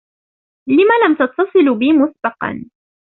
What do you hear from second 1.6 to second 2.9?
بي مسبّقا؟